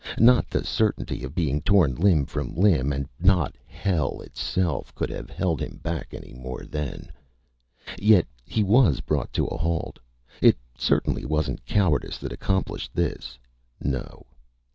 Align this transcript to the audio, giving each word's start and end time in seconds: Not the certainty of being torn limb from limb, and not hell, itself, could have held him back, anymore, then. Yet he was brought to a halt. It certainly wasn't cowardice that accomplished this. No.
Not 0.17 0.49
the 0.49 0.63
certainty 0.65 1.23
of 1.23 1.35
being 1.35 1.61
torn 1.61 1.93
limb 1.93 2.25
from 2.25 2.55
limb, 2.55 2.91
and 2.91 3.07
not 3.19 3.55
hell, 3.67 4.19
itself, 4.21 4.95
could 4.95 5.11
have 5.11 5.29
held 5.29 5.61
him 5.61 5.79
back, 5.83 6.11
anymore, 6.11 6.65
then. 6.67 7.11
Yet 7.99 8.25
he 8.43 8.63
was 8.63 9.01
brought 9.01 9.31
to 9.33 9.45
a 9.45 9.57
halt. 9.57 9.99
It 10.41 10.57
certainly 10.75 11.23
wasn't 11.23 11.63
cowardice 11.67 12.17
that 12.17 12.33
accomplished 12.33 12.95
this. 12.95 13.37
No. 13.79 14.25